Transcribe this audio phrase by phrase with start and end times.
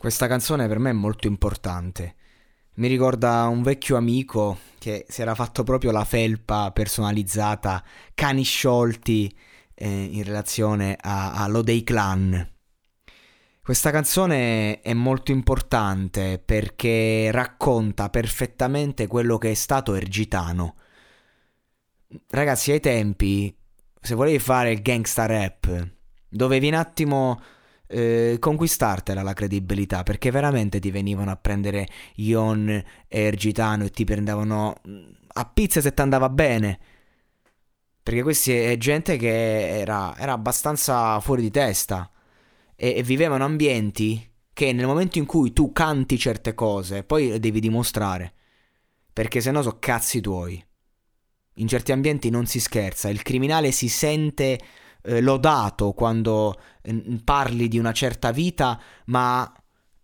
[0.00, 2.14] Questa canzone per me è molto importante.
[2.76, 9.30] Mi ricorda un vecchio amico che si era fatto proprio la felpa personalizzata, cani sciolti,
[9.74, 12.50] eh, in relazione a, a Lodei Clan.
[13.60, 20.76] Questa canzone è molto importante perché racconta perfettamente quello che è stato Ergitano.
[22.28, 23.54] Ragazzi, ai tempi,
[24.00, 25.90] se volevi fare il gangsta rap,
[26.26, 27.38] dovevi un attimo
[27.90, 34.04] eh, conquistartela la credibilità perché veramente ti venivano a prendere Ion e Ergitano e ti
[34.04, 35.02] prendevano mm,
[35.34, 36.78] a pizza se ti andava bene.
[38.02, 42.10] Perché questa è gente che era, era abbastanza fuori di testa
[42.76, 47.40] e, e vivevano ambienti che nel momento in cui tu canti certe cose poi le
[47.40, 48.34] devi dimostrare.
[49.12, 50.64] Perché se no so cazzi tuoi.
[51.54, 54.58] In certi ambienti non si scherza, il criminale si sente
[55.02, 59.52] eh, lodato quando eh, parli di una certa vita, ma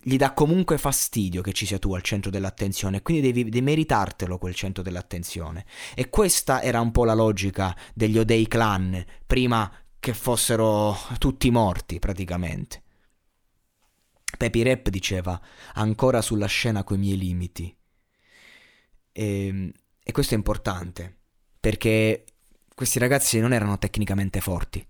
[0.00, 4.38] gli dà comunque fastidio che ci sia tu al centro dell'attenzione, quindi devi, devi meritartelo
[4.38, 5.66] quel centro dell'attenzione.
[5.94, 11.98] E questa era un po' la logica degli Odei Clan, prima che fossero tutti morti
[11.98, 12.82] praticamente.
[14.36, 15.40] Pepi Rap diceva
[15.74, 17.74] ancora sulla scena coi miei limiti.
[19.12, 21.18] E, ehm, e questo è importante
[21.60, 22.24] perché
[22.78, 24.86] questi ragazzi non erano tecnicamente forti,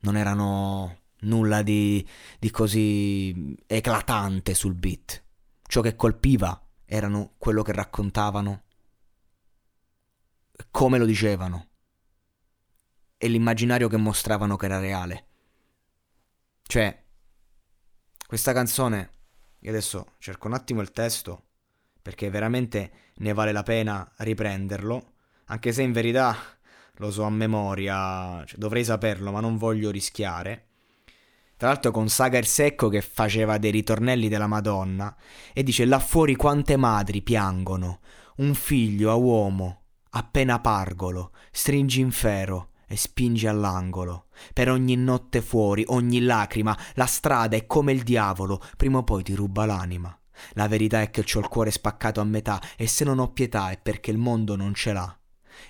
[0.00, 2.06] non erano nulla di,
[2.38, 5.24] di così eclatante sul beat.
[5.62, 8.64] Ciò che colpiva erano quello che raccontavano,
[10.70, 11.68] come lo dicevano
[13.16, 15.26] e l'immaginario che mostravano che era reale.
[16.64, 17.02] Cioè,
[18.26, 19.10] questa canzone,
[19.60, 21.46] io adesso cerco un attimo il testo
[22.02, 25.14] perché veramente ne vale la pena riprenderlo,
[25.46, 26.55] anche se in verità
[26.98, 30.68] lo so a memoria, cioè, dovrei saperlo, ma non voglio rischiare.
[31.56, 35.14] Tra l'altro con Saga Secco che faceva dei ritornelli della Madonna
[35.54, 38.00] e dice là fuori quante madri piangono,
[38.36, 44.26] un figlio a uomo, appena pargolo, stringi in fero e spingi all'angolo.
[44.52, 49.22] Per ogni notte fuori, ogni lacrima, la strada è come il diavolo, prima o poi
[49.22, 50.14] ti ruba l'anima.
[50.52, 53.70] La verità è che ho il cuore spaccato a metà e se non ho pietà
[53.70, 55.18] è perché il mondo non ce l'ha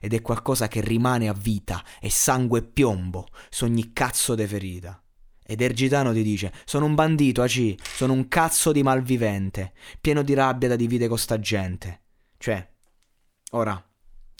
[0.00, 4.46] ed è qualcosa che rimane a vita, è sangue e piombo su ogni cazzo de
[4.46, 4.98] ferita.
[5.46, 10.32] Ed Ergitano ti dice: Sono un bandito, Aci, sono un cazzo di malvivente, pieno di
[10.32, 12.00] rabbia da dividere con sta gente.
[12.38, 12.66] Cioè,
[13.50, 13.82] ora,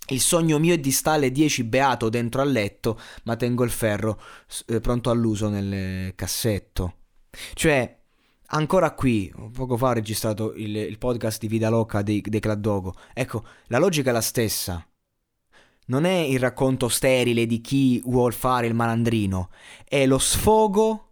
[0.09, 4.21] il sogno mio è di stare 10 beato dentro al letto, ma tengo il ferro
[4.67, 6.97] eh, pronto all'uso nel cassetto.
[7.53, 8.03] Cioè,
[8.47, 12.95] ancora qui, poco fa ho registrato il, il podcast di Vida Loca dei, dei Claddogo.
[13.13, 14.87] Ecco, la logica è la stessa
[15.87, 19.51] non è il racconto sterile di chi vuol fare il malandrino,
[19.85, 21.11] è lo sfogo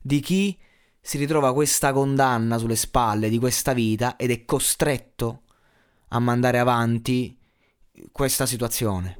[0.00, 0.58] di chi
[1.00, 5.42] si ritrova questa condanna sulle spalle di questa vita ed è costretto
[6.08, 7.36] a mandare avanti
[8.12, 9.18] questa situazione.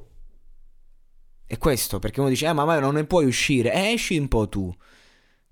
[1.46, 4.48] E questo, perché uno dice, eh ma non ne puoi uscire, eh esci un po'
[4.48, 4.74] tu,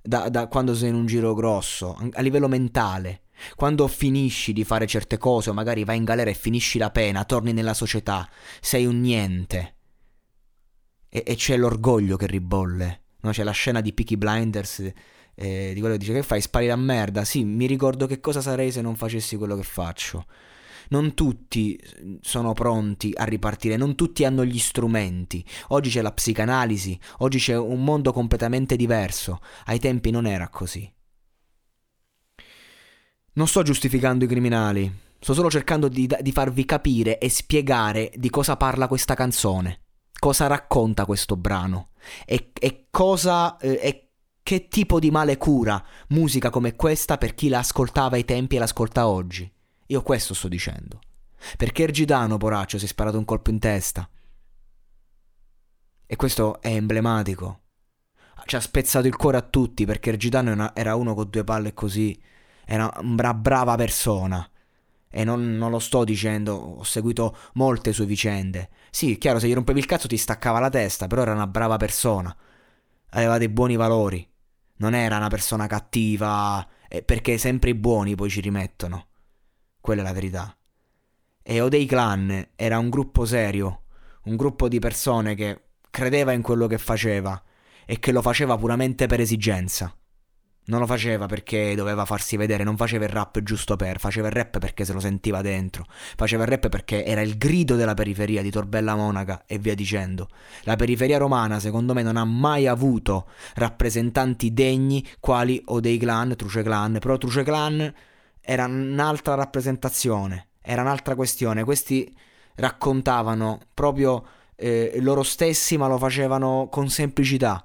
[0.01, 3.23] da, da quando sei in un giro grosso, a livello mentale.
[3.55, 7.25] Quando finisci di fare certe cose o magari vai in galera e finisci la pena,
[7.25, 8.29] torni nella società,
[8.61, 9.77] sei un niente.
[11.09, 13.03] E, e c'è l'orgoglio che ribolle.
[13.21, 13.31] No?
[13.31, 14.93] C'è la scena di Peaky Blinders
[15.35, 17.25] eh, di quello che dice che fai, spari la merda.
[17.25, 20.27] Sì, mi ricordo che cosa sarei se non facessi quello che faccio.
[20.91, 21.81] Non tutti
[22.21, 25.45] sono pronti a ripartire, non tutti hanno gli strumenti.
[25.69, 29.41] Oggi c'è la psicanalisi, oggi c'è un mondo completamente diverso.
[29.67, 30.91] Ai tempi non era così.
[33.41, 38.29] Non sto giustificando i criminali, sto solo cercando di, di, farvi capire e spiegare di
[38.29, 39.81] cosa parla questa canzone,
[40.19, 41.93] cosa racconta questo brano
[42.27, 43.57] e, e cosa...
[43.57, 44.09] Eh, e
[44.43, 48.59] che tipo di male cura musica come questa per chi la ascoltava ai tempi e
[48.59, 49.51] l'ascolta oggi.
[49.87, 51.01] Io questo sto dicendo.
[51.57, 54.07] Perché Ergidano, poraccio, si è sparato un colpo in testa.
[56.05, 57.61] E questo è emblematico.
[58.45, 62.21] Ci ha spezzato il cuore a tutti perché Ergidano era uno con due palle così
[62.71, 64.49] era una brava persona.
[65.11, 68.71] E non, non, lo sto dicendo, ho seguito molte sue vicende.
[68.91, 71.77] Sì, chiaro, se gli rompevi il cazzo ti staccava la testa, però era una brava
[71.79, 72.35] persona.
[73.11, 74.25] Aveva dei buoni valori.
[74.77, 76.65] Non era una persona cattiva,
[77.05, 79.09] perché sempre i buoni poi ci rimettono.
[79.81, 80.57] Quella è la verità.
[81.43, 83.83] E Odei Clan era un gruppo serio,
[84.25, 87.43] un gruppo di persone che credeva in quello che faceva
[87.85, 89.93] e che lo faceva puramente per esigenza.
[90.67, 94.35] Non lo faceva perché doveva farsi vedere, non faceva il rap giusto per, faceva il
[94.35, 98.41] rap perché se lo sentiva dentro, faceva il rap perché era il grido della periferia
[98.41, 100.29] di Torbella Monaca e via dicendo.
[100.63, 106.37] La periferia romana, secondo me, non ha mai avuto rappresentanti degni quali o dei clan,
[106.37, 107.93] Truce Clan, però Truce Clan
[108.41, 111.65] era un'altra rappresentazione, era un'altra questione.
[111.65, 112.15] Questi
[112.57, 114.25] raccontavano proprio
[114.55, 117.65] eh, loro stessi, ma lo facevano con semplicità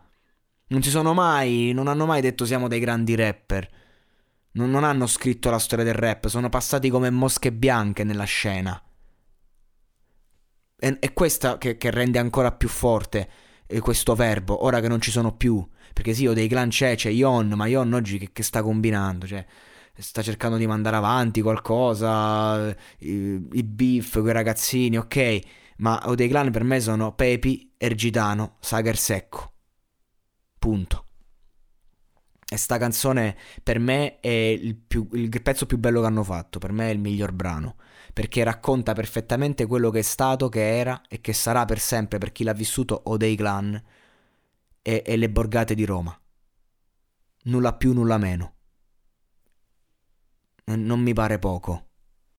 [0.67, 3.69] non si sono mai, non hanno mai detto siamo dei grandi rapper.
[4.53, 8.81] Non, non hanno scritto la storia del rap, sono passati come mosche bianche nella scena.
[10.77, 13.29] È, è questa che, che, rende ancora più forte
[13.67, 15.65] eh, questo verbo, ora che non ci sono più.
[15.93, 19.27] Perché sì, ho dei clan c'è, c'è Ion, ma Ion oggi che, che sta combinando?
[19.27, 19.45] Cioè,
[19.97, 22.69] sta cercando di mandare avanti qualcosa,
[22.99, 25.39] i, i beef, quei ragazzini, ok.
[25.77, 29.54] Ma o dei clan per me sono Pepi, Ergitano, Sager Secco.
[30.65, 31.05] Punto.
[32.49, 36.57] E sta canzone per me è il, più, il, pezzo più bello che hanno fatto,
[36.57, 37.75] per me è il miglior brano,
[38.11, 42.31] perché racconta perfettamente quello che è stato, che era e che sarà per sempre per
[42.31, 43.79] chi l'ha vissuto o dei clan
[44.81, 46.19] e, e le borgate di Roma.
[47.43, 48.55] Nulla più, nulla meno.
[50.63, 51.84] Non mi pare poco.